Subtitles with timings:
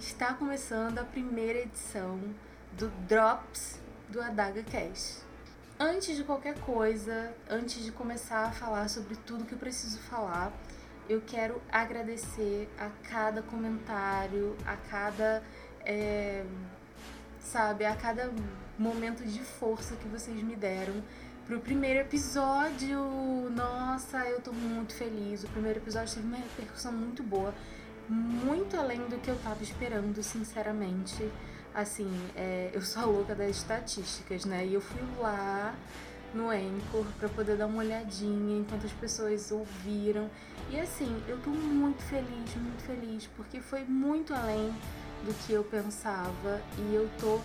[0.00, 2.18] está começando a primeira edição
[2.72, 3.78] do Drops
[4.08, 5.22] do Adaga Cash.
[5.78, 10.52] Antes de qualquer coisa, antes de começar a falar sobre tudo que eu preciso falar,
[11.06, 15.42] eu quero agradecer a cada comentário, a cada.
[15.84, 16.46] É,
[17.38, 18.32] sabe, a cada
[18.78, 21.02] momento de força que vocês me deram
[21.46, 22.98] pro primeiro episódio.
[23.50, 25.44] Nossa, eu tô muito feliz.
[25.44, 27.52] O primeiro episódio teve uma repercussão muito boa,
[28.10, 31.30] muito além do que eu tava esperando, sinceramente.
[31.72, 34.66] Assim, é, eu sou a louca das estatísticas, né?
[34.66, 35.74] E eu fui lá
[36.34, 40.28] no Anchor para poder dar uma olhadinha enquanto as pessoas ouviram.
[40.70, 44.74] E assim, eu tô muito feliz, muito feliz, porque foi muito além
[45.24, 47.40] do que eu pensava e eu tô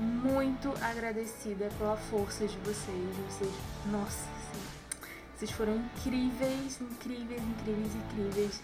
[0.00, 3.16] muito agradecida pela força de vocês.
[3.28, 3.52] Vocês,
[3.92, 4.26] nossa,
[5.36, 8.62] vocês foram incríveis, incríveis, incríveis, incríveis.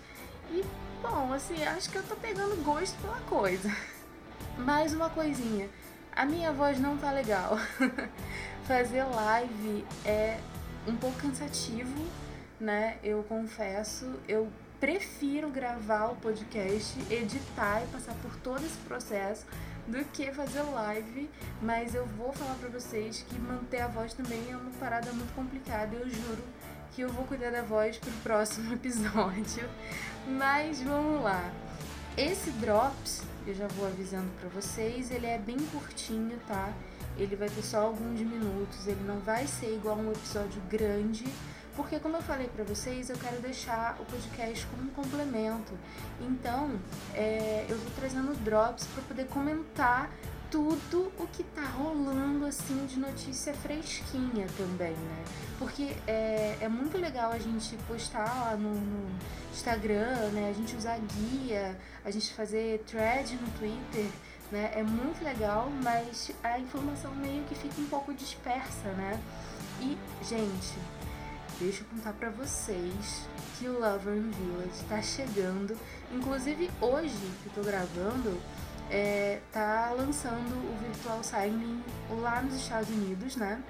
[0.50, 0.64] E,
[1.02, 3.74] bom, assim, acho que eu tô pegando gosto pela coisa.
[4.58, 5.68] Mais uma coisinha.
[6.14, 7.58] A minha voz não tá legal.
[8.66, 10.38] Fazer live é
[10.86, 12.06] um pouco cansativo,
[12.60, 12.98] né?
[13.02, 14.18] Eu confesso.
[14.28, 19.46] Eu prefiro gravar o podcast, editar e passar por todo esse processo
[19.86, 21.28] do que fazer live,
[21.60, 25.34] mas eu vou falar para vocês que manter a voz também é uma parada muito
[25.34, 26.42] complicada, eu juro
[26.94, 29.68] que eu vou cuidar da voz pro próximo episódio.
[30.26, 31.52] Mas vamos lá.
[32.16, 36.72] Esse Drops, eu já vou avisando para vocês, ele é bem curtinho, tá?
[37.18, 41.24] Ele vai ter só alguns minutos, ele não vai ser igual um episódio grande,
[41.76, 45.72] porque como eu falei para vocês, eu quero deixar o podcast como um complemento.
[46.20, 46.78] Então,
[47.12, 50.08] é, eu vou trazendo drops para poder comentar
[50.54, 55.24] tudo o que tá rolando assim de notícia fresquinha também, né?
[55.58, 59.10] Porque é, é muito legal a gente postar lá no, no
[59.52, 60.50] Instagram, né?
[60.50, 64.06] A gente usar guia, a gente fazer thread no Twitter,
[64.52, 64.70] né?
[64.76, 69.20] É muito legal, mas a informação meio que fica um pouco dispersa, né?
[69.80, 70.78] E, gente,
[71.58, 73.26] deixa eu contar para vocês
[73.58, 75.76] que o Lover Village está chegando.
[76.12, 78.40] Inclusive hoje que eu tô gravando,
[78.90, 81.82] é, tá lançando o Virtual Signing
[82.20, 83.62] lá nos Estados Unidos, né?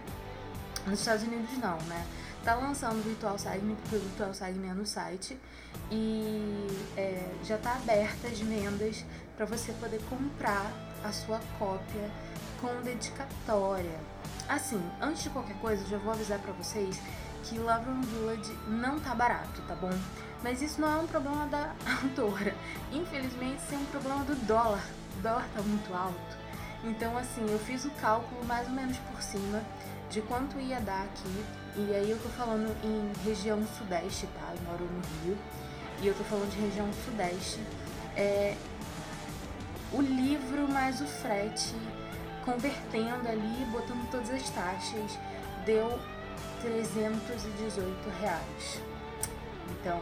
[0.86, 2.06] Nos Estados Unidos não, né?
[2.44, 5.38] Tá lançando o Virtual Signing, porque o Virtual Signing é no site.
[5.91, 6.66] E
[6.97, 9.04] é, já tá aberta as vendas
[9.36, 10.70] para você poder comprar
[11.02, 12.10] a sua cópia
[12.60, 13.98] com dedicatória.
[14.48, 17.00] Assim, antes de qualquer coisa, já vou avisar para vocês
[17.44, 19.92] que Love Village não tá barato, tá bom?
[20.42, 22.54] Mas isso não é um problema da autora.
[22.92, 24.84] Infelizmente, isso é um problema do dólar.
[25.16, 26.44] O dólar tá muito alto.
[26.84, 29.62] Então, assim, eu fiz o cálculo mais ou menos por cima
[30.10, 31.44] de quanto ia dar aqui.
[31.76, 34.52] E aí eu tô falando em região sudeste, tá?
[34.54, 35.38] Eu moro no Rio.
[36.02, 37.60] E eu tô falando de região sudeste.
[38.16, 38.54] É,
[39.92, 41.75] o livro mais o frete,
[42.44, 45.19] convertendo ali, botando todas as taxas,
[45.64, 45.98] deu
[46.60, 48.82] 318 reais.
[49.70, 50.00] Então,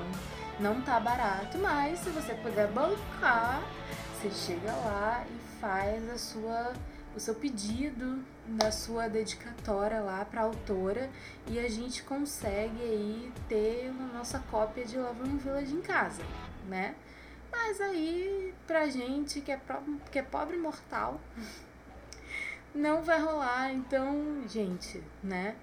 [0.59, 3.63] não tá barato, mas se você puder bancar,
[4.23, 6.73] você chega lá e faz a sua
[7.15, 11.11] o seu pedido da sua dedicatória lá para a autora
[11.47, 16.23] e a gente consegue aí ter a nossa cópia de Love and Village em casa,
[16.69, 16.95] né?
[17.51, 19.61] Mas aí pra gente que é,
[20.11, 21.21] que é pobre mortal
[22.73, 25.57] não vai rolar, então, gente, né?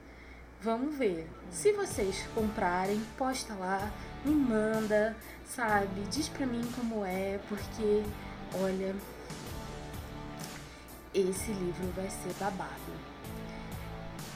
[0.62, 1.30] Vamos ver.
[1.50, 3.90] Se vocês comprarem, posta lá,
[4.26, 5.16] me manda,
[5.46, 6.02] sabe?
[6.12, 8.04] Diz pra mim como é, porque,
[8.54, 8.96] olha,
[11.14, 13.10] esse livro vai ser babado.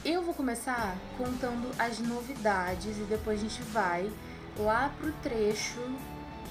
[0.04, 4.12] Eu vou começar contando as novidades e depois a gente vai
[4.58, 5.80] lá pro trecho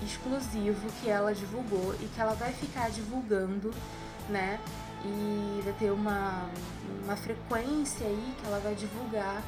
[0.04, 3.72] exclusivo que ela divulgou e que ela vai ficar divulgando,
[4.30, 4.60] né?
[5.06, 6.50] E vai ter uma,
[7.04, 9.42] uma frequência aí que ela vai divulgar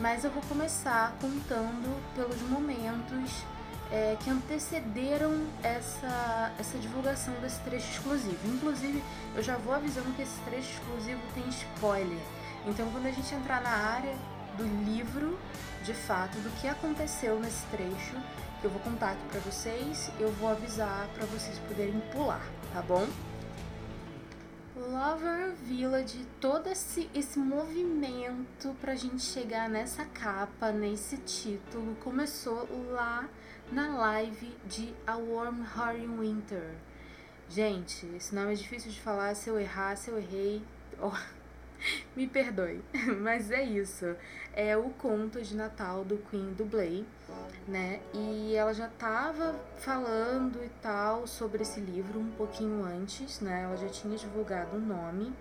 [0.00, 3.44] mas eu vou começar contando pelos momentos
[3.92, 8.38] é, que antecederam essa, essa divulgação desse trecho exclusivo.
[8.48, 9.02] Inclusive,
[9.36, 12.18] eu já vou avisando que esse trecho exclusivo tem spoiler.
[12.66, 14.16] Então, quando a gente entrar na área
[14.56, 15.38] do livro,
[15.84, 18.16] de fato, do que aconteceu nesse trecho,
[18.60, 22.42] que eu vou contar aqui para vocês, eu vou avisar para vocês poderem pular,
[22.72, 23.06] tá bom?
[24.74, 33.28] Lover Village, todo esse, esse movimento pra gente chegar nessa capa, nesse título, começou lá
[33.72, 35.64] na live de A Warm
[35.96, 36.74] in Winter.
[37.48, 40.62] Gente, esse nome é difícil de falar, se eu errar, se eu errei,
[41.00, 41.10] oh,
[42.14, 42.82] Me perdoe,
[43.22, 44.14] mas é isso.
[44.52, 47.06] É o conto de Natal do Queen do Blay,
[47.66, 48.00] né?
[48.12, 53.62] E ela já estava falando e tal sobre esse livro um pouquinho antes, né?
[53.62, 55.32] Ela já tinha divulgado o nome,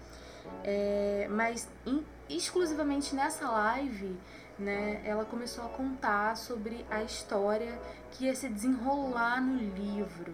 [0.64, 1.68] é, mas
[2.30, 4.18] exclusivamente nessa live,
[4.58, 5.02] né?
[5.06, 7.80] Ela começou a contar sobre a história
[8.12, 10.34] que ia se desenrolar no livro.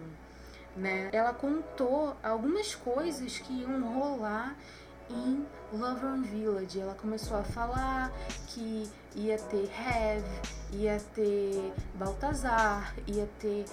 [0.76, 1.08] Né?
[1.12, 4.56] Ela contou algumas coisas que iam rolar
[5.10, 6.80] em Laverne Village.
[6.80, 8.12] Ela começou a falar
[8.48, 10.24] que ia ter Hev,
[10.72, 13.64] ia ter Baltazar, ia ter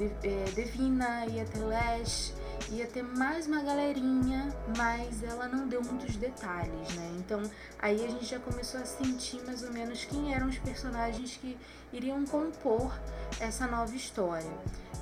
[0.00, 2.34] é, Devina, ia ter Lash,
[2.72, 7.16] ia ter mais uma galerinha, mas ela não deu muitos detalhes, né?
[7.18, 7.42] Então
[7.78, 11.58] aí a gente já começou a sentir mais ou menos quem eram os personagens que
[11.92, 12.98] iriam compor
[13.38, 14.50] essa nova história.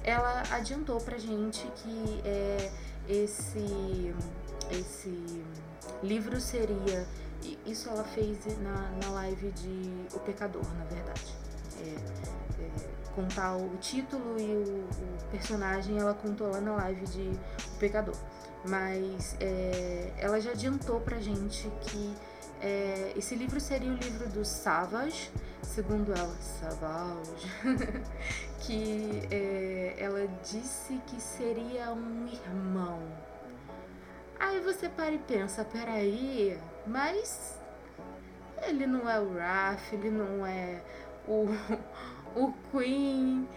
[0.03, 2.73] Ela adiantou pra gente que é,
[3.09, 4.15] esse,
[4.71, 5.45] esse
[6.03, 7.07] livro seria.
[7.65, 11.35] Isso ela fez na, na live de O Pecador, na verdade.
[11.81, 12.50] É,
[13.15, 17.31] contar o título e o, o, personagem ela contou lá na live de
[17.75, 18.17] O Pecador.
[18.69, 22.15] Mas é, ela já adiantou pra gente que
[22.61, 25.31] é, esse livro seria o livro do Savage,
[25.63, 27.47] segundo ela, Savage,
[28.61, 33.01] que é, ela disse que seria um irmão
[34.41, 37.61] Aí você para e pensa, peraí, mas
[38.67, 40.81] ele não é o Raph, ele não é
[41.29, 41.45] o,
[42.35, 43.49] o Queen.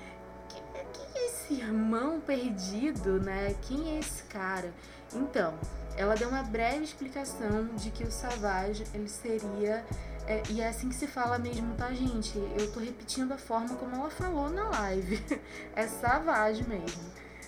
[0.94, 3.56] Quem é esse irmão perdido, né?
[3.62, 4.74] Quem é esse cara?
[5.14, 5.54] Então,
[5.96, 9.86] ela deu uma breve explicação de que o Savage ele seria
[10.26, 12.38] é, e é assim que se fala mesmo, tá, gente?
[12.58, 15.22] Eu tô repetindo a forma como ela falou na live.
[15.76, 17.04] é Savage mesmo.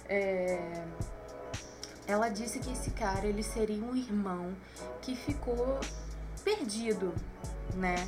[0.09, 0.83] É,
[2.05, 4.53] ela disse que esse cara ele seria um irmão
[5.01, 5.79] que ficou
[6.43, 7.13] perdido,
[7.75, 8.07] né?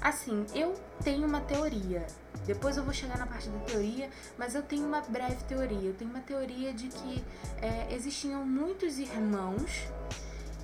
[0.00, 2.06] Assim, eu tenho uma teoria.
[2.46, 5.88] Depois eu vou chegar na parte da teoria, mas eu tenho uma breve teoria.
[5.88, 7.24] Eu tenho uma teoria de que
[7.60, 9.86] é, existiam muitos irmãos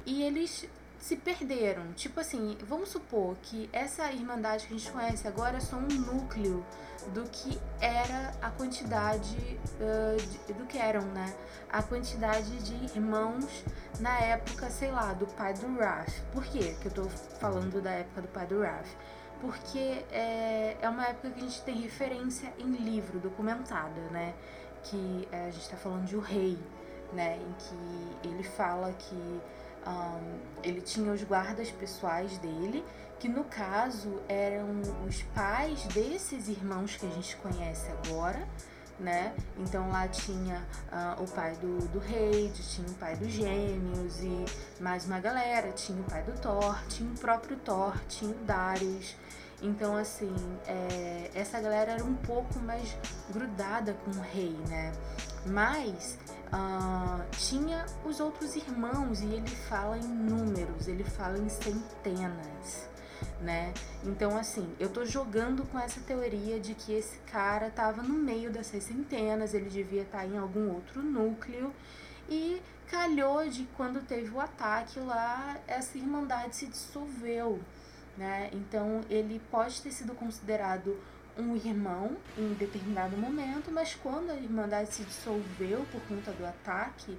[0.06, 0.66] e eles
[1.04, 1.92] se perderam.
[1.92, 5.86] Tipo assim, vamos supor que essa irmandade que a gente conhece agora é só um
[5.86, 6.64] núcleo
[7.12, 9.36] do que era a quantidade
[9.78, 10.16] uh,
[10.46, 11.34] de, do que eram, né?
[11.70, 13.64] A quantidade de irmãos
[14.00, 16.08] na época, sei lá, do pai do Raf.
[16.32, 17.04] Por quê que eu tô
[17.38, 18.88] falando da época do pai do Raf?
[19.44, 24.32] Porque é, é uma época que a gente tem referência em livro documentada, né?
[24.84, 26.58] Que é, a gente tá falando de O Rei,
[27.12, 27.36] né?
[27.36, 29.40] Em que ele fala que
[29.86, 32.82] um, ele tinha os guardas pessoais dele,
[33.20, 38.48] que no caso eram os pais desses irmãos que a gente conhece agora,
[38.98, 39.34] né?
[39.58, 44.46] Então lá tinha uh, o pai do, do rei, tinha o pai dos gêmeos e
[44.80, 49.14] mais uma galera, tinha o pai do Thor, tinha o próprio Thor, tinha o Darius.
[49.62, 50.34] Então, assim,
[50.66, 52.96] é, essa galera era um pouco mais
[53.30, 54.92] grudada com o rei, né?
[55.46, 56.18] Mas
[56.52, 62.88] uh, tinha os outros irmãos e ele fala em números, ele fala em centenas,
[63.40, 63.72] né?
[64.04, 68.50] Então, assim, eu tô jogando com essa teoria de que esse cara tava no meio
[68.50, 71.72] dessas centenas, ele devia estar tá em algum outro núcleo
[72.28, 72.60] e
[72.90, 77.60] calhou de quando teve o ataque lá, essa irmandade se dissolveu,
[78.16, 78.50] né?
[78.52, 80.96] Então, ele pode ter sido considerado
[81.36, 87.18] um irmão em determinado momento, mas quando a Irmandade se dissolveu por conta do ataque,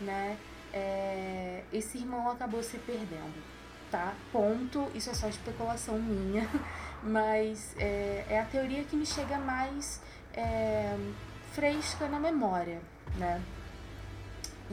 [0.00, 0.36] né,
[0.72, 3.42] é, esse irmão acabou se perdendo,
[3.90, 4.12] tá?
[4.32, 4.90] Ponto.
[4.94, 6.48] Isso é só especulação minha,
[7.02, 10.00] mas é, é a teoria que me chega mais
[10.34, 10.96] é,
[11.52, 12.80] fresca na memória,
[13.16, 13.40] né?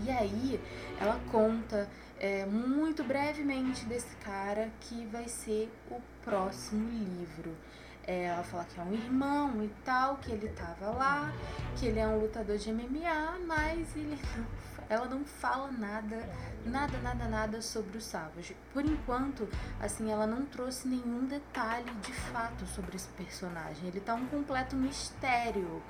[0.03, 0.59] E aí
[0.99, 1.87] ela conta
[2.21, 7.57] é, muito brevemente desse cara que vai ser o próximo livro.
[8.05, 11.33] É, ela fala que é um irmão e tal, que ele tava lá,
[11.75, 14.45] que ele é um lutador de MMA, mas ele não,
[14.87, 16.29] ela não fala nada,
[16.63, 18.55] nada, nada, nada sobre o Savage.
[18.71, 19.49] Por enquanto,
[19.79, 23.87] assim, ela não trouxe nenhum detalhe de fato sobre esse personagem.
[23.87, 25.81] Ele tá um completo mistério,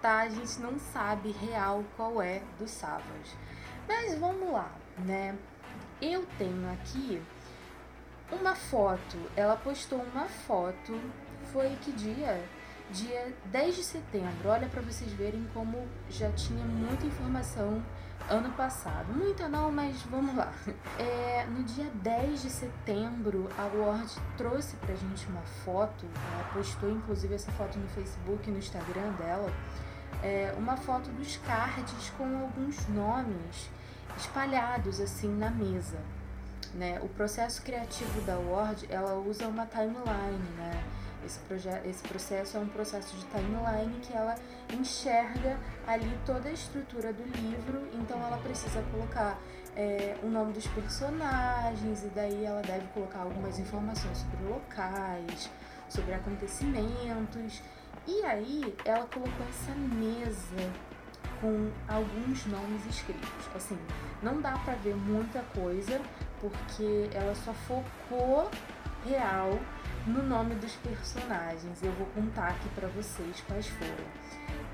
[0.00, 0.20] tá?
[0.20, 3.36] A gente não sabe real qual é do Savage.
[3.88, 5.36] Mas vamos lá, né?
[6.06, 7.22] Eu tenho aqui
[8.30, 10.92] uma foto, ela postou uma foto
[11.50, 12.44] foi que dia?
[12.90, 14.50] Dia 10 de setembro.
[14.50, 17.82] Olha para vocês verem como já tinha muita informação
[18.28, 19.14] ano passado.
[19.14, 20.52] Muita não, mas vamos lá.
[20.98, 26.90] É, no dia 10 de setembro, a Word trouxe pra gente uma foto, ela postou
[26.90, 29.50] inclusive essa foto no Facebook e no Instagram dela,
[30.22, 33.70] é, uma foto dos cards com alguns nomes
[34.16, 35.98] espalhados assim na mesa.
[36.74, 36.98] né?
[37.02, 40.82] O processo criativo da Word, ela usa uma timeline, né?
[41.24, 41.40] Esse,
[41.88, 44.34] esse processo é um processo de timeline que ela
[44.70, 45.56] enxerga
[45.86, 49.38] ali toda a estrutura do livro, então ela precisa colocar
[49.76, 55.50] é, o nome dos personagens e daí ela deve colocar algumas informações sobre locais,
[55.88, 57.62] sobre acontecimentos.
[58.06, 60.70] E aí ela colocou essa mesa
[61.40, 63.48] com alguns nomes escritos.
[63.54, 63.78] Assim,
[64.22, 66.00] não dá para ver muita coisa
[66.40, 68.50] porque ela só focou
[69.06, 69.58] real
[70.06, 71.82] no nome dos personagens.
[71.82, 74.04] Eu vou contar aqui para vocês quais foram.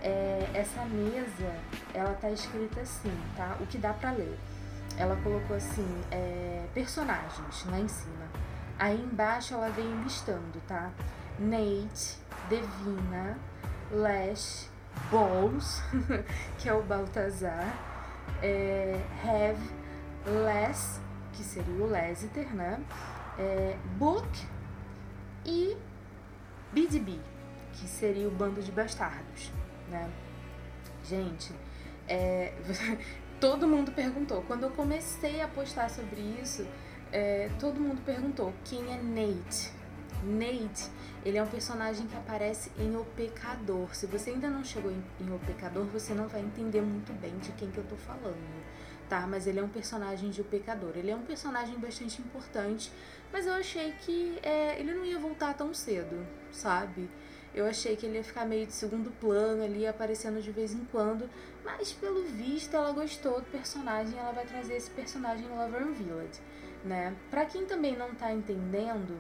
[0.02, 1.54] É, essa mesa,
[1.94, 3.56] ela tá escrita assim, tá?
[3.60, 4.38] O que dá para ler.
[4.96, 8.26] Ela colocou assim, é, personagens lá em cima.
[8.78, 10.90] Aí embaixo ela vem listando, tá?
[11.38, 13.36] Nate, Devina,
[13.92, 14.69] Lash,
[15.10, 15.82] Bowles,
[16.58, 17.74] que é o Baltazar,
[18.42, 19.60] é, Have,
[20.26, 21.00] Less,
[21.32, 22.82] que seria o Lessiter, né?
[23.38, 24.28] É, Book
[25.44, 25.76] e
[26.72, 27.18] BDB,
[27.72, 29.50] que seria o bando de bastardos,
[29.88, 30.10] né?
[31.04, 31.52] Gente,
[32.06, 32.52] é,
[33.40, 34.42] todo mundo perguntou.
[34.42, 36.66] Quando eu comecei a postar sobre isso,
[37.12, 39.79] é, todo mundo perguntou quem é Nate.
[40.22, 40.90] Nate,
[41.24, 43.94] ele é um personagem que aparece em O Pecador.
[43.94, 47.36] Se você ainda não chegou em, em O Pecador, você não vai entender muito bem
[47.38, 48.64] de quem que eu tô falando,
[49.08, 49.26] tá?
[49.26, 50.92] Mas ele é um personagem de O Pecador.
[50.96, 52.92] Ele é um personagem bastante importante,
[53.32, 57.08] mas eu achei que é, ele não ia voltar tão cedo, sabe?
[57.52, 60.84] Eu achei que ele ia ficar meio de segundo plano ali, aparecendo de vez em
[60.92, 61.28] quando.
[61.64, 66.40] Mas pelo visto ela gostou do personagem, ela vai trazer esse personagem em Laverne Village,
[66.84, 67.14] né?
[67.28, 69.16] Pra quem também não tá entendendo,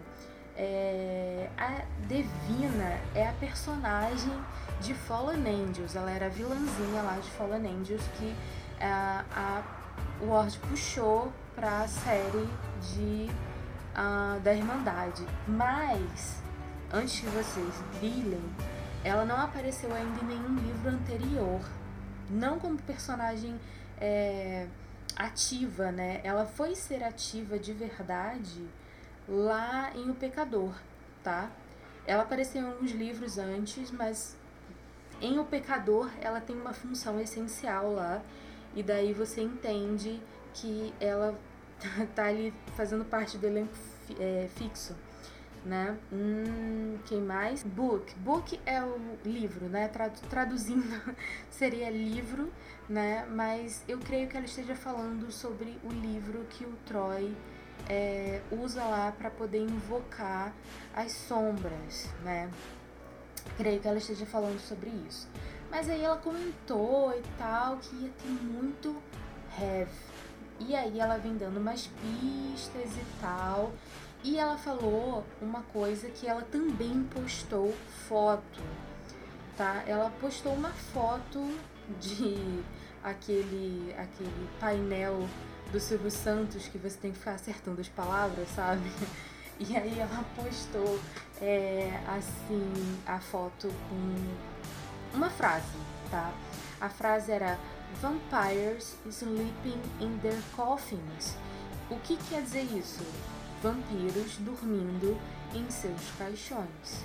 [0.60, 4.32] é, a Devina é a personagem
[4.80, 5.96] de Fallen Angels.
[5.96, 8.36] Ela era a vilãzinha lá de Fallen Angels que
[8.78, 9.62] a, a
[10.22, 12.46] Ward puxou pra série
[12.92, 13.30] de,
[13.96, 15.24] uh, da Irmandade.
[15.48, 16.42] Mas,
[16.92, 18.44] antes que vocês brilhem,
[19.02, 21.60] ela não apareceu ainda em nenhum livro anterior.
[22.28, 23.58] Não como personagem
[23.98, 24.66] é,
[25.16, 26.20] ativa, né?
[26.22, 28.68] Ela foi ser ativa de verdade
[29.30, 30.74] lá em O Pecador,
[31.22, 31.50] tá?
[32.04, 34.36] Ela apareceu em alguns livros antes, mas
[35.20, 38.20] em O Pecador ela tem uma função essencial lá,
[38.74, 40.20] e daí você entende
[40.52, 41.38] que ela
[42.14, 43.72] tá ali fazendo parte do elenco
[44.18, 44.96] é, fixo,
[45.64, 45.96] né?
[46.12, 47.62] Hum, quem mais?
[47.62, 48.12] Book.
[48.16, 49.88] Book é o livro, né?
[50.28, 51.14] Traduzindo
[51.50, 52.50] seria livro,
[52.88, 53.26] né?
[53.30, 57.36] Mas eu creio que ela esteja falando sobre o livro que o Troy
[57.90, 60.54] é, usa lá para poder invocar
[60.94, 62.48] as sombras, né?
[63.56, 65.28] Creio que ela esteja falando sobre isso.
[65.68, 68.94] Mas aí ela comentou e tal que ia ter muito
[69.60, 69.90] heavy.
[70.60, 73.72] E aí ela vem dando umas pistas e tal.
[74.22, 77.74] E ela falou uma coisa que ela também postou
[78.06, 78.60] foto,
[79.56, 79.82] tá?
[79.86, 81.40] Ela postou uma foto
[81.98, 82.62] de
[83.02, 85.26] aquele aquele painel
[85.72, 88.82] do Silvio Santos que você tem que ficar acertando as palavras, sabe?
[89.62, 90.98] E aí ela postou
[91.38, 92.72] é, assim
[93.06, 95.76] a foto com uma frase,
[96.10, 96.32] tá?
[96.80, 97.58] A frase era
[98.00, 101.36] Vampires sleeping in their coffins.
[101.90, 103.04] O que quer dizer isso?
[103.62, 105.20] Vampiros dormindo
[105.54, 107.04] em seus caixões.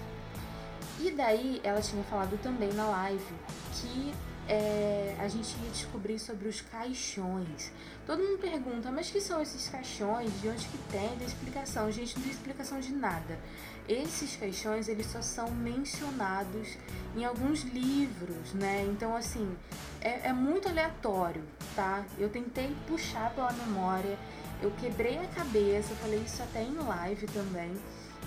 [1.01, 3.33] E daí ela tinha falado também na live
[3.73, 4.13] que
[4.47, 7.71] é, a gente ia descobrir sobre os caixões.
[8.05, 10.29] Todo mundo pergunta, mas que são esses caixões?
[10.41, 11.09] De onde que tem?
[11.17, 11.91] Tem explicação.
[11.91, 13.39] Gente, não tem explicação de nada.
[13.87, 16.77] Esses caixões, eles só são mencionados
[17.15, 18.85] em alguns livros, né?
[18.89, 19.55] Então, assim,
[20.01, 21.43] é, é muito aleatório,
[21.75, 22.03] tá?
[22.17, 24.17] Eu tentei puxar pela memória,
[24.61, 27.71] eu quebrei a cabeça, eu falei isso até em live também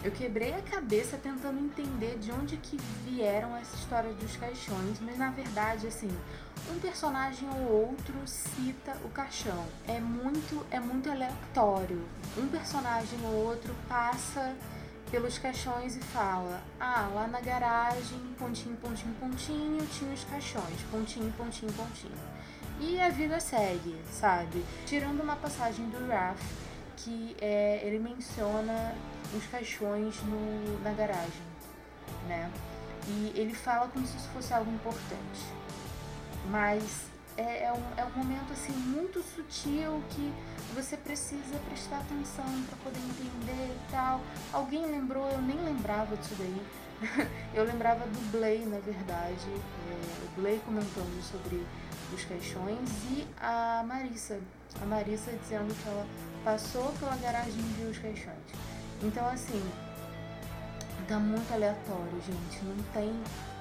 [0.05, 5.19] eu quebrei a cabeça tentando entender de onde que vieram essa história dos caixões, mas
[5.19, 6.11] na verdade, assim,
[6.71, 9.65] um personagem ou outro cita o caixão.
[9.87, 12.01] É muito, é muito aleatório.
[12.37, 14.55] Um personagem ou outro passa
[15.11, 21.33] pelos caixões e fala: "Ah, lá na garagem, pontinho, pontinho, pontinho, tinha os caixões, pontinho,
[21.33, 22.39] pontinho, pontinho".
[22.81, 24.65] E a vida segue, sabe?
[24.87, 26.41] Tirando uma passagem do Raph
[26.99, 28.95] que é, ele menciona
[29.35, 31.43] os caixões no, na garagem,
[32.27, 32.51] né?
[33.07, 35.45] E ele fala como se isso fosse algo importante.
[36.51, 37.07] Mas
[37.37, 40.33] é, é, um, é um momento assim muito sutil que
[40.75, 44.21] você precisa prestar atenção para poder entender e tal.
[44.53, 46.63] Alguém lembrou, eu nem lembrava disso daí.
[47.55, 49.47] eu lembrava do Blay, na verdade.
[49.49, 51.65] É, o Blay comentando sobre
[52.13, 54.41] os caixões e a Marissa.
[54.83, 56.07] A Marissa dizendo que ela
[56.45, 58.68] passou pela garagem e viu os caixões.
[59.03, 59.63] Então, assim,
[61.07, 62.65] tá muito aleatório, gente.
[62.65, 63.11] Não tem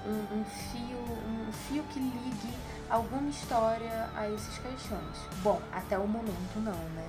[0.05, 2.53] um, um fio, um fio que ligue
[2.89, 5.17] alguma história a esses caixões.
[5.43, 7.07] Bom, até o momento não, né?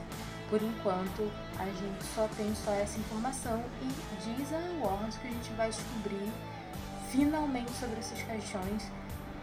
[0.48, 5.30] Por enquanto, a gente só tem só essa informação e diz a Warner que a
[5.30, 6.32] gente vai descobrir
[7.10, 8.82] finalmente sobre esses caixões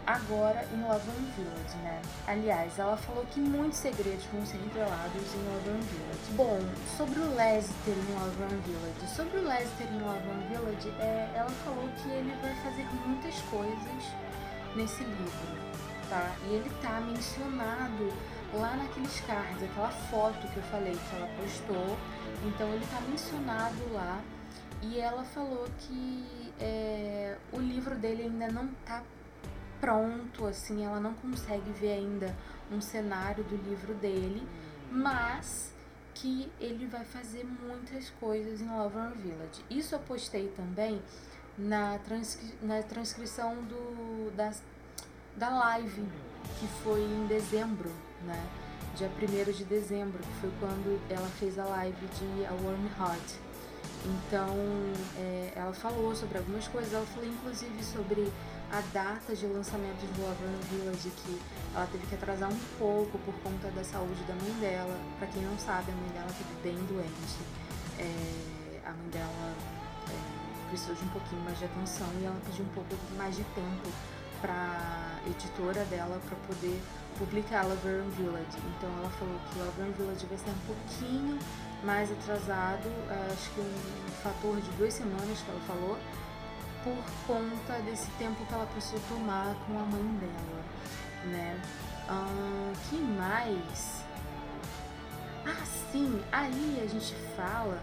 [0.06, 2.00] agora em Laverne Village, né?
[2.26, 6.32] Aliás, ela falou que muitos segredos vão ser revelados em Laverne Village.
[6.36, 6.60] Bom,
[6.96, 9.14] sobre o Lester em Laverne Village.
[9.14, 14.02] Sobre o Lester em Laverne Village, é, ela falou que ele vai fazer muitas coisas
[14.76, 15.48] nesse livro,
[16.08, 16.30] tá?
[16.46, 18.12] E ele tá mencionado
[18.54, 21.98] lá naqueles cards, aquela foto que eu falei que ela postou.
[22.44, 24.20] Então ele tá mencionado lá.
[24.82, 26.24] E ela falou que
[26.60, 29.02] é, o livro dele ainda não tá
[29.86, 32.34] pronto, assim, ela não consegue ver ainda
[32.72, 34.44] um cenário do livro dele,
[34.90, 35.72] mas
[36.12, 39.64] que ele vai fazer muitas coisas em Laverne Village.
[39.70, 41.00] Isso eu postei também
[41.56, 44.50] na, transcri na transcrição do, da,
[45.36, 46.04] da live,
[46.58, 47.90] que foi em dezembro,
[48.24, 48.44] né?
[48.96, 53.34] Dia 1 de dezembro, que foi quando ela fez a live de A Warm Heart.
[54.04, 54.56] Então,
[55.16, 58.32] é, ela falou sobre algumas coisas, ela falou inclusive sobre
[58.72, 61.40] a data de lançamento de Laverne Village, que
[61.74, 64.98] ela teve que atrasar um pouco por conta da saúde da mãe dela.
[65.18, 67.38] Para quem não sabe, a mãe dela esteve bem doente.
[67.98, 69.54] É, a mãe dela
[70.10, 73.44] é, precisou de um pouquinho mais de atenção e ela pediu um pouco mais de
[73.44, 73.88] tempo
[74.40, 76.80] para editora dela para poder
[77.18, 78.58] publicar Laverne Village.
[78.76, 81.38] Então ela falou que Laverne Village vai ser um pouquinho
[81.84, 82.88] mais atrasado,
[83.32, 85.96] acho que um fator de duas semanas que ela falou
[86.86, 90.64] por conta desse tempo que ela precisou tomar com a mãe dela,
[91.24, 91.60] né?
[92.08, 94.04] Ah, que mais?
[95.44, 97.82] Ah, sim, aí a gente fala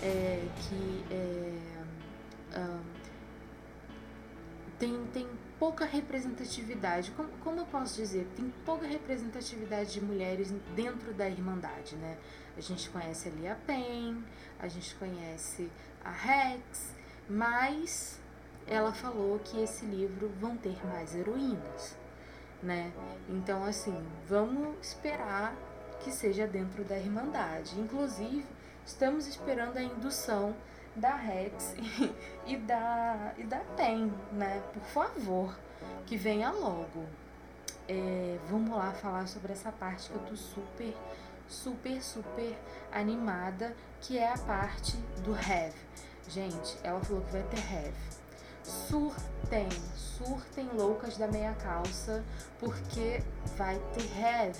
[0.00, 1.58] é, que é,
[2.54, 2.80] ah,
[4.78, 7.10] tem, tem pouca representatividade.
[7.10, 8.28] Como, como eu posso dizer?
[8.36, 12.16] Tem pouca representatividade de mulheres dentro da Irmandade, né?
[12.56, 14.22] A gente conhece ali a Pen,
[14.60, 15.68] a gente conhece
[16.04, 16.94] a Rex,
[17.28, 18.22] mas
[18.66, 21.96] ela falou que esse livro vão ter mais heroínas,
[22.62, 22.92] né?
[23.28, 25.54] Então, assim, vamos esperar
[26.00, 27.78] que seja dentro da Irmandade.
[27.78, 28.46] Inclusive,
[28.84, 30.54] estamos esperando a indução
[30.96, 31.74] da Rex
[32.46, 34.62] e da, e da PEN, né?
[34.72, 35.58] Por favor,
[36.06, 37.04] que venha logo.
[37.86, 40.94] É, vamos lá falar sobre essa parte que eu tô super,
[41.46, 42.58] super, super
[42.90, 45.74] animada, que é a parte do have.
[46.26, 48.23] Gente, ela falou que vai ter have
[48.64, 52.24] surtem, surtem loucas da meia calça,
[52.58, 53.22] porque
[53.56, 54.58] vai ter have.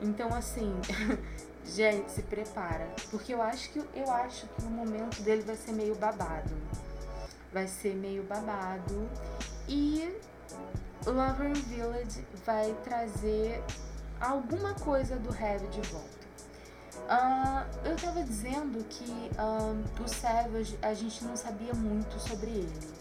[0.00, 0.74] Então assim,
[1.64, 5.72] gente, se prepara, porque eu acho que eu acho que o momento dele vai ser
[5.72, 6.54] meio babado.
[7.52, 9.08] Vai ser meio babado
[9.68, 10.12] e
[11.06, 13.62] Lover Village vai trazer
[14.20, 16.24] alguma coisa do Have de volta.
[17.04, 22.93] Uh, eu tava dizendo que uh, o Savage a gente não sabia muito sobre ele,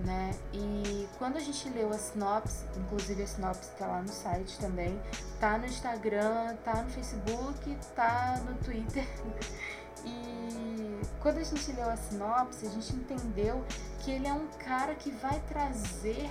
[0.00, 0.34] né?
[0.52, 5.00] E quando a gente leu a sinopse, inclusive a sinopse tá lá no site também,
[5.40, 9.06] tá no Instagram, tá no Facebook, tá no Twitter.
[10.04, 13.64] E quando a gente leu a sinopse, a gente entendeu
[13.98, 16.30] que ele é um cara que vai trazer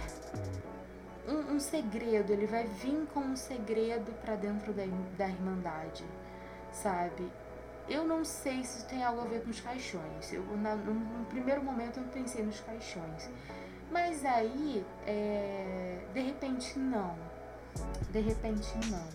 [1.28, 4.84] um, um segredo, ele vai vir com um segredo para dentro da,
[5.18, 6.06] da Irmandade
[6.72, 7.32] sabe?
[7.90, 10.34] Eu não sei se tem algo a ver com os caixões.
[10.34, 13.30] Eu, na, no, no, primeiro momento eu pensei nos caixões.
[13.90, 17.16] Mas aí, é, de repente, não.
[18.12, 19.08] De repente, não.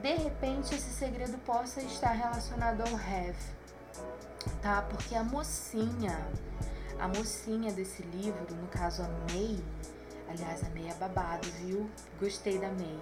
[0.00, 3.38] De repente, esse segredo possa estar relacionado ao have,
[4.60, 4.82] tá?
[4.82, 6.26] Porque a mocinha,
[6.98, 9.62] a mocinha desse livro, no caso a May,
[10.28, 11.88] aliás, a May é babado, viu?
[12.18, 12.98] Gostei da May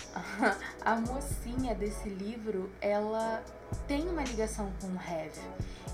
[0.84, 3.42] a mocinha desse livro, ela
[3.86, 5.40] tem uma ligação com o Have.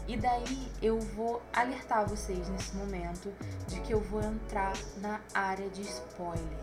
[0.06, 3.30] E daí eu vou alertar vocês nesse momento
[3.66, 6.58] de que eu vou entrar na área de spoiler,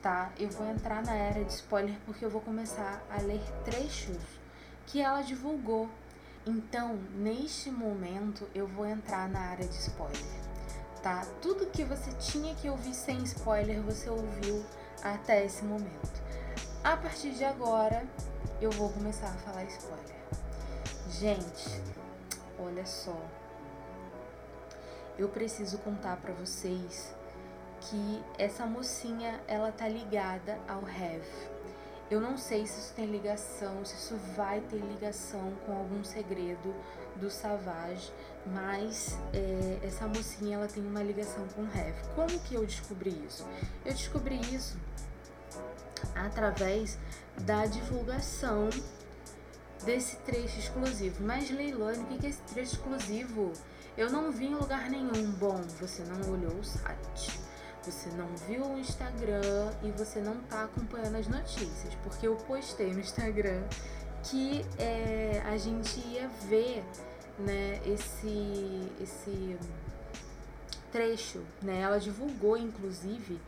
[0.00, 0.30] tá?
[0.38, 4.22] Eu vou entrar na área de spoiler porque eu vou começar a ler trechos
[4.86, 5.88] que ela divulgou.
[6.46, 10.22] Então, neste momento, eu vou entrar na área de spoiler,
[11.02, 11.26] tá?
[11.40, 14.64] Tudo que você tinha que ouvir sem spoiler, você ouviu
[15.02, 16.22] até esse momento.
[16.84, 18.04] A partir de agora,
[18.60, 20.16] eu vou começar a falar spoiler.
[21.08, 21.80] Gente,
[22.58, 23.16] olha só.
[25.16, 27.14] Eu preciso contar para vocês
[27.82, 31.22] que essa mocinha, ela tá ligada ao Have.
[32.10, 36.74] Eu não sei se isso tem ligação, se isso vai ter ligação com algum segredo
[37.14, 38.12] do Savage,
[38.44, 42.02] mas é, essa mocinha ela tem uma ligação com o Heavy.
[42.16, 43.46] Como que eu descobri isso?
[43.84, 44.76] Eu descobri isso
[46.14, 46.98] através
[47.42, 48.68] da divulgação
[49.84, 51.22] desse trecho exclusivo.
[51.24, 53.52] Mas Leilone, o que é esse trecho exclusivo?
[53.96, 55.30] Eu não vi em lugar nenhum.
[55.32, 57.42] Bom, você não olhou o site
[57.84, 62.92] você não viu o Instagram e você não tá acompanhando as notícias, porque eu postei
[62.92, 63.62] no Instagram
[64.22, 66.84] que é, a gente ia ver
[67.38, 69.58] né, esse, esse
[70.92, 71.40] trecho.
[71.60, 71.80] Né?
[71.80, 73.40] Ela divulgou, inclusive,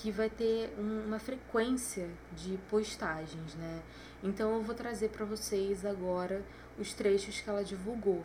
[0.00, 3.54] que vai ter um, uma frequência de postagens.
[3.54, 3.82] Né?
[4.22, 6.42] Então eu vou trazer para vocês agora
[6.78, 8.24] os trechos que ela divulgou.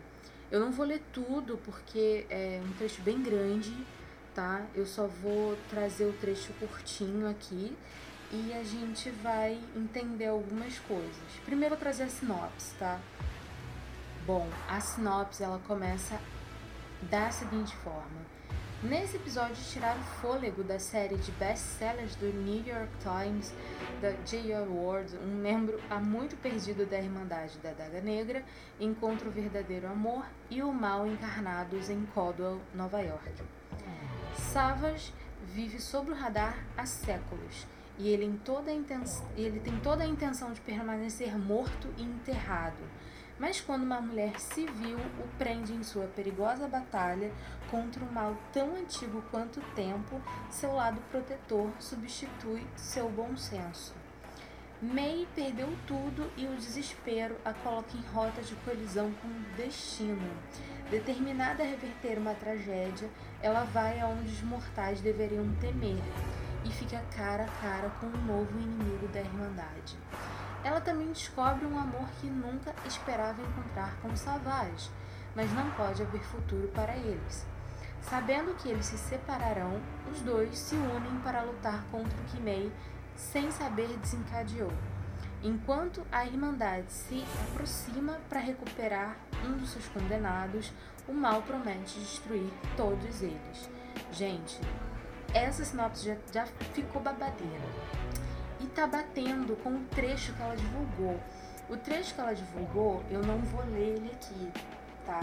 [0.51, 3.73] Eu não vou ler tudo porque é um trecho bem grande
[4.33, 4.65] tá?
[4.73, 7.75] Eu só vou trazer o trecho curtinho aqui
[8.31, 11.39] e a gente vai entender algumas coisas.
[11.45, 12.99] Primeiro, eu trazer a sinopse, tá?
[14.25, 16.19] Bom, a sinopse ela começa
[17.01, 18.22] da seguinte forma.
[18.83, 23.53] Nesse episódio, tirar o fôlego da série de best-sellers do New York Times,
[24.01, 24.67] da J.R.
[24.67, 28.43] Ward, um membro há muito perdido da Irmandade da Daga Negra,
[28.77, 33.31] encontra o verdadeiro amor e o mal encarnados em Caldwell, Nova York.
[34.37, 35.13] Savage
[35.45, 37.65] vive sob o radar há séculos
[37.97, 42.83] e ele, intenção, ele tem toda a intenção de permanecer morto e enterrado.
[43.39, 47.31] Mas quando uma mulher civil o prende em sua perigosa batalha
[47.69, 53.93] contra um mal tão antigo quanto o tempo, seu lado protetor substitui seu bom senso.
[54.81, 60.29] May perdeu tudo e o desespero a coloca em rota de colisão com o destino.
[60.89, 63.09] Determinada a reverter uma tragédia,
[63.41, 66.03] ela vai aonde os mortais deveriam temer
[66.65, 69.97] e fica cara a cara com um novo inimigo da Irmandade.
[70.63, 74.89] Ela também descobre um amor que nunca esperava encontrar com Savage,
[75.35, 77.45] mas não pode haver futuro para eles.
[78.01, 82.71] Sabendo que eles se separarão, os dois se unem para lutar contra o May,
[83.15, 84.71] sem saber, desencadeou.
[85.41, 90.71] Enquanto a Irmandade se aproxima para recuperar um dos seus condenados,
[91.07, 93.69] o mal promete destruir todos eles.
[94.11, 94.59] Gente,
[95.33, 97.67] essa sinopse já, já ficou babadeira.
[98.63, 101.19] E tá batendo com o trecho que ela divulgou.
[101.69, 104.51] O trecho que ela divulgou, eu não vou ler ele aqui,
[105.05, 105.19] tá?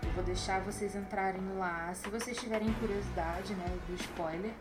[0.00, 4.52] Eu vou deixar vocês entrarem lá, se vocês tiverem curiosidade, né, do spoiler,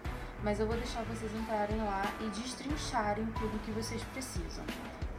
[0.44, 4.66] mas eu vou deixar vocês entrarem lá e destrincharem tudo que vocês precisam.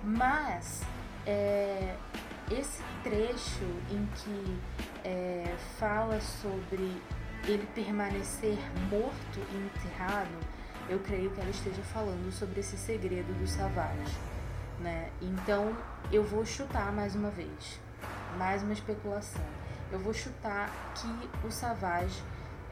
[0.03, 0.83] Mas
[1.25, 1.95] é,
[2.51, 4.59] esse trecho em que
[5.05, 7.01] é, fala sobre
[7.47, 8.59] ele permanecer
[8.91, 10.58] morto e enterrado,
[10.89, 14.17] eu creio que ela esteja falando sobre esse segredo do Savage,
[14.81, 15.11] né?
[15.21, 15.77] Então
[16.11, 17.81] eu vou chutar mais uma vez,
[18.39, 19.45] mais uma especulação.
[19.93, 22.23] Eu vou chutar que o Savage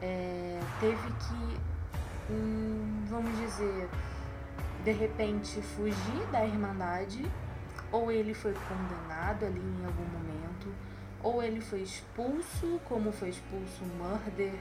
[0.01, 3.89] é, teve que, hum, vamos dizer,
[4.83, 7.29] de repente fugir da Irmandade,
[7.91, 10.73] ou ele foi condenado ali em algum momento,
[11.23, 14.53] ou ele foi expulso, como foi expulso o Murder,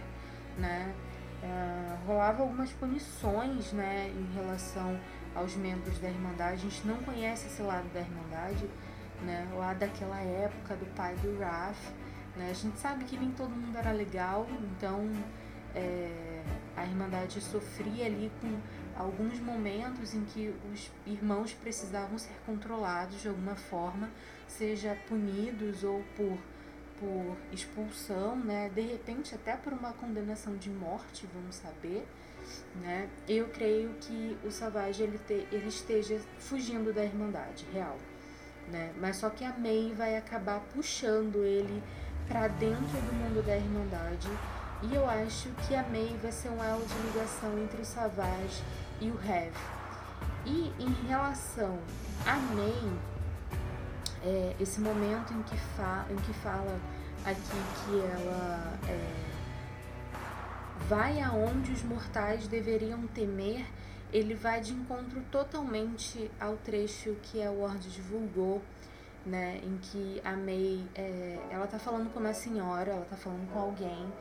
[0.59, 0.95] né?
[1.43, 4.99] Uh, rolava algumas punições, né, em relação
[5.35, 6.55] aos membros da Irmandade.
[6.55, 8.69] A gente não conhece esse lado da Irmandade,
[9.23, 11.79] né, lá daquela época do pai do Raf,
[12.37, 12.51] né.
[12.51, 15.11] A gente sabe que nem todo mundo era legal, então
[15.75, 16.43] é,
[16.75, 18.59] a Irmandade sofria ali com
[18.99, 24.09] alguns momentos em que os irmãos precisavam ser controlados de alguma forma,
[24.49, 26.39] seja punidos ou por,
[26.99, 28.71] por expulsão, né?
[28.75, 32.07] de repente até por uma condenação de morte, vamos saber.
[32.77, 33.09] Né?
[33.29, 37.97] Eu creio que o Savage ele, te, ele esteja fugindo da Irmandade real.
[38.71, 38.93] Né?
[38.99, 41.83] Mas só que a May vai acabar puxando ele
[42.29, 44.29] para dentro do mundo da Irmandade.
[44.83, 48.63] E eu acho que a May vai ser um elo de ligação entre o Savage
[49.01, 49.53] e o have.
[50.45, 51.79] E em relação
[52.25, 53.16] a May,
[54.27, 56.81] é, esse momento em que, fa em que fala
[57.25, 57.41] aqui
[57.85, 59.27] que ela é,
[60.89, 63.65] vai aonde os mortais deveriam temer,
[64.13, 68.61] ele vai de encontro totalmente ao trecho que a Ward divulgou,
[69.25, 73.49] né, em que a May, é, ela tá falando com uma senhora, ela tá falando
[73.53, 74.13] com alguém,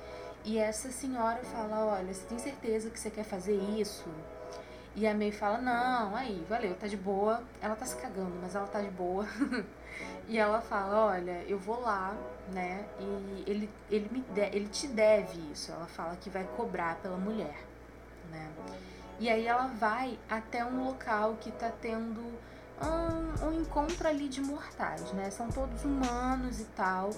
[0.43, 4.05] e essa senhora fala, olha, você tem certeza que você quer fazer isso?
[4.95, 7.43] E a May fala, não, aí, valeu, tá de boa.
[7.61, 9.27] Ela tá se cagando, mas ela tá de boa.
[10.27, 12.15] e ela fala, olha, eu vou lá,
[12.53, 12.85] né?
[12.97, 15.71] E ele, ele, me de, ele te deve isso.
[15.73, 17.57] Ela fala que vai cobrar pela mulher,
[18.31, 18.49] né?
[19.19, 22.21] E aí ela vai até um local que tá tendo
[22.81, 25.29] um, um encontro ali de mortais, né?
[25.29, 27.09] São todos humanos e tal.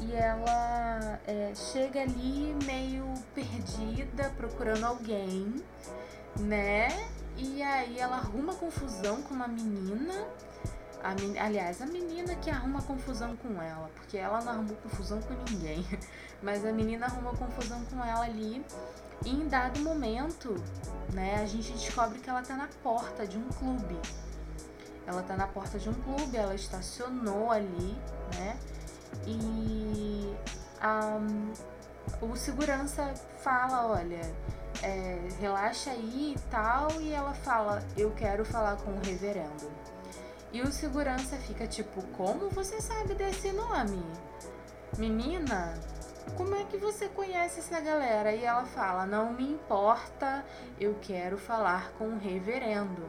[0.00, 5.62] E ela é, chega ali meio perdida, procurando alguém,
[6.38, 6.88] né?
[7.36, 10.14] E aí ela arruma confusão com uma menina.
[11.02, 11.38] A men...
[11.38, 15.84] Aliás, a menina que arruma confusão com ela, porque ela não arrumou confusão com ninguém.
[16.42, 18.64] Mas a menina arruma confusão com ela ali.
[19.24, 20.54] E em dado momento,
[21.12, 23.98] né, a gente descobre que ela tá na porta de um clube.
[25.06, 27.96] Ela tá na porta de um clube, ela estacionou ali,
[28.36, 28.56] né?
[29.26, 30.34] E
[30.84, 31.52] um,
[32.26, 34.20] o segurança fala, olha,
[34.84, 39.72] é, relaxa aí e tal, e ela fala, eu quero falar com o reverendo.
[40.52, 44.04] E o segurança fica tipo, como você sabe desse nome?
[44.98, 45.74] Menina,
[46.36, 48.32] como é que você conhece essa galera?
[48.32, 50.44] E ela fala, não me importa,
[50.78, 53.08] eu quero falar com o reverendo.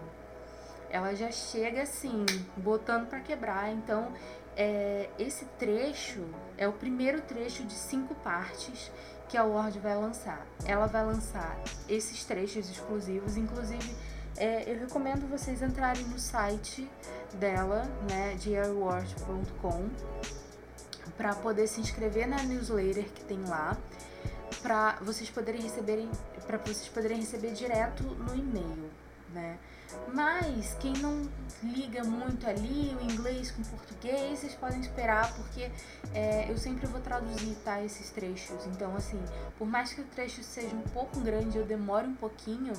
[0.90, 3.70] Ela já chega assim, botando para quebrar.
[3.70, 4.14] Então,
[4.56, 6.26] é, esse trecho
[6.58, 8.90] é o primeiro trecho de cinco partes
[9.28, 10.46] que a Word vai lançar.
[10.66, 13.96] Ela vai lançar esses trechos exclusivos, inclusive
[14.38, 16.90] é, eu recomendo vocês entrarem no site
[17.34, 19.90] dela, né, diarword.com,
[21.16, 23.78] para poder se inscrever na newsletter que tem lá,
[24.62, 26.10] para vocês poderem receberem,
[26.46, 28.90] para vocês poderem receber direto no e-mail,
[29.34, 29.58] né?
[30.14, 31.28] Mas quem não
[31.64, 35.70] liga muito ali o inglês com o português, vocês podem esperar, porque
[36.14, 38.66] é, eu sempre vou traduzir tá, esses trechos.
[38.68, 39.20] Então, assim,
[39.58, 42.74] por mais que o trecho seja um pouco grande, eu demore um pouquinho,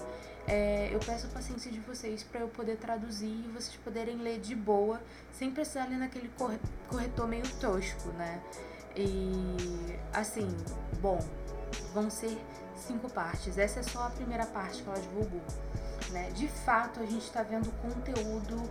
[0.47, 4.39] é, eu peço a paciência de vocês para eu poder traduzir e vocês poderem ler
[4.39, 5.01] de boa,
[5.33, 6.31] sem precisar ler naquele
[6.89, 8.41] corretor meio tosco, né?
[8.95, 10.49] E, assim,
[11.01, 11.19] bom,
[11.93, 12.39] vão ser
[12.77, 13.59] cinco partes.
[13.59, 15.43] Essa é só a primeira parte que ela divulgou.
[16.11, 16.31] Né?
[16.31, 18.63] De fato, a gente está vendo conteúdo,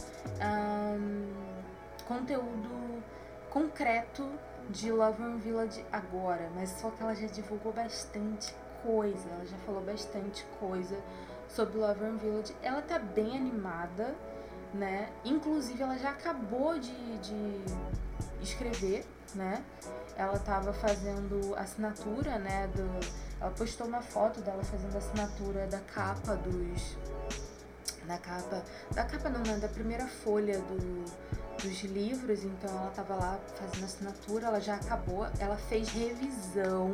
[2.08, 3.04] conteúdo
[3.50, 4.30] concreto
[4.70, 9.58] de Love and Village agora, mas só que ela já divulgou bastante coisa, ela já
[9.60, 10.98] falou bastante coisa
[11.48, 12.56] sobre Love and Village.
[12.62, 14.16] Ela tá bem animada,
[14.74, 15.10] né?
[15.24, 17.64] Inclusive, ela já acabou de, de
[18.42, 19.64] escrever, né?
[20.18, 22.68] Ela tava fazendo assinatura, né?
[22.68, 22.84] Do,
[23.40, 26.98] ela postou uma foto dela fazendo assinatura da capa dos
[28.06, 31.06] da capa, da capa não, né, da primeira folha do,
[31.62, 36.94] dos livros, então ela tava lá fazendo assinatura, ela já acabou, ela fez revisão,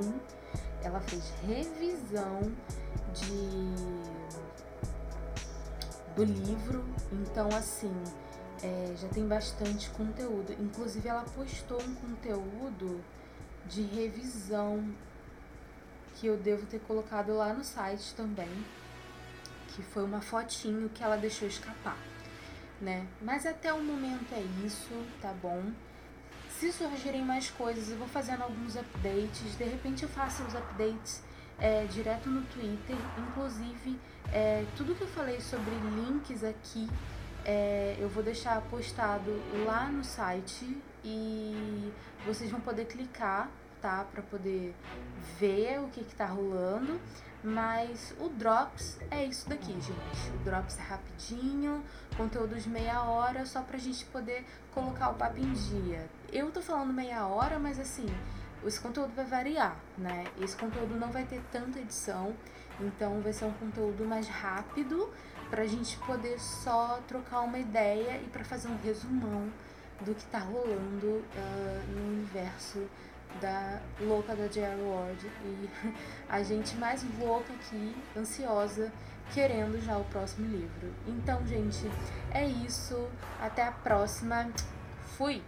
[0.81, 2.51] ela fez revisão
[3.13, 4.11] de
[6.15, 7.93] do livro, então assim,
[8.63, 10.53] é, já tem bastante conteúdo.
[10.59, 13.03] Inclusive ela postou um conteúdo
[13.65, 14.93] de revisão
[16.15, 18.49] que eu devo ter colocado lá no site também
[19.75, 21.97] que foi uma fotinho que ela deixou escapar,
[22.79, 23.07] né?
[23.21, 24.89] Mas até o momento é isso,
[25.21, 25.71] tá bom?
[26.49, 29.57] Se surgirem mais coisas, eu vou fazendo alguns updates.
[29.57, 31.23] De repente eu faço os updates
[31.59, 32.95] é, direto no Twitter.
[33.17, 33.99] Inclusive,
[34.31, 36.87] é, tudo que eu falei sobre links aqui,
[37.45, 39.31] é, eu vou deixar postado
[39.65, 41.91] lá no site e
[42.25, 43.49] vocês vão poder clicar,
[43.81, 44.05] tá?
[44.11, 44.75] Para poder
[45.39, 46.99] ver o que, que tá rolando.
[47.43, 50.29] Mas o Drops é isso daqui, gente.
[50.35, 51.83] O Drops é rapidinho,
[52.15, 56.07] conteúdo de meia hora, só pra gente poder colocar o papo em dia.
[56.31, 58.05] Eu tô falando meia hora, mas assim,
[58.63, 60.25] esse conteúdo vai variar, né?
[60.39, 62.35] Esse conteúdo não vai ter tanta edição,
[62.79, 65.09] então vai ser um conteúdo mais rápido
[65.51, 69.51] pra gente poder só trocar uma ideia e para fazer um resumão
[69.99, 72.87] do que tá rolando uh, no universo
[73.41, 74.81] da louca da J.R.
[74.81, 75.69] Ward e
[76.27, 78.91] a gente mais louca aqui, ansiosa,
[79.33, 80.93] querendo já o próximo livro.
[81.05, 81.89] Então, gente,
[82.31, 83.07] é isso.
[83.39, 84.49] Até a próxima.
[85.17, 85.41] Fui!